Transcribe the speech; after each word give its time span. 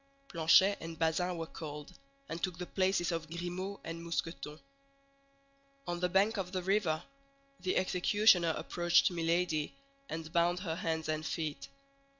Planchet 0.29 0.79
and 0.81 0.97
Bazin 0.97 1.37
were 1.37 1.45
called, 1.45 1.93
and 2.27 2.41
took 2.41 2.57
the 2.57 2.65
places 2.65 3.11
of 3.11 3.29
Grimaud 3.29 3.81
and 3.83 4.03
Mousqueton. 4.03 4.59
On 5.85 5.99
the 5.99 6.09
bank 6.09 6.37
of 6.37 6.51
the 6.51 6.63
river 6.63 7.03
the 7.59 7.77
executioner 7.77 8.55
approached 8.57 9.11
Milady, 9.11 9.75
and 10.09 10.33
bound 10.33 10.61
her 10.61 10.77
hands 10.77 11.07
and 11.07 11.23
feet. 11.23 11.67